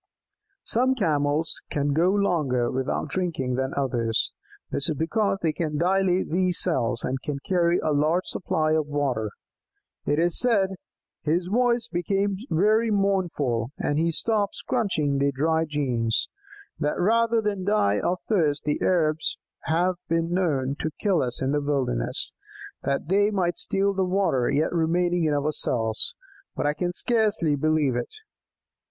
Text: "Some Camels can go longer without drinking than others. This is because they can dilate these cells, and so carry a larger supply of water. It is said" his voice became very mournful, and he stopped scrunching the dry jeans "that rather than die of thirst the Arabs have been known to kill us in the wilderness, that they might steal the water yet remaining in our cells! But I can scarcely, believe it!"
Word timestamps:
"Some 0.63 0.95
Camels 0.95 1.61
can 1.69 1.93
go 1.93 2.09
longer 2.09 2.71
without 2.71 3.09
drinking 3.09 3.53
than 3.53 3.71
others. 3.77 4.31
This 4.71 4.89
is 4.89 4.95
because 4.95 5.37
they 5.43 5.53
can 5.53 5.77
dilate 5.77 6.31
these 6.31 6.59
cells, 6.59 7.03
and 7.03 7.19
so 7.23 7.35
carry 7.47 7.77
a 7.77 7.91
larger 7.91 8.23
supply 8.25 8.71
of 8.71 8.87
water. 8.87 9.29
It 10.07 10.17
is 10.17 10.39
said" 10.39 10.71
his 11.21 11.45
voice 11.53 11.87
became 11.87 12.37
very 12.49 12.89
mournful, 12.89 13.73
and 13.77 13.99
he 13.99 14.09
stopped 14.09 14.55
scrunching 14.55 15.19
the 15.19 15.31
dry 15.31 15.65
jeans 15.65 16.27
"that 16.79 16.99
rather 16.99 17.39
than 17.39 17.63
die 17.63 17.99
of 17.99 18.17
thirst 18.27 18.63
the 18.63 18.79
Arabs 18.81 19.37
have 19.65 19.97
been 20.09 20.33
known 20.33 20.77
to 20.79 20.89
kill 20.99 21.21
us 21.21 21.43
in 21.43 21.51
the 21.51 21.61
wilderness, 21.61 22.31
that 22.81 23.07
they 23.07 23.29
might 23.29 23.59
steal 23.59 23.93
the 23.93 24.03
water 24.03 24.49
yet 24.49 24.73
remaining 24.73 25.25
in 25.25 25.35
our 25.35 25.51
cells! 25.51 26.15
But 26.55 26.65
I 26.65 26.73
can 26.73 26.91
scarcely, 26.91 27.55
believe 27.55 27.95
it!" 27.95 28.15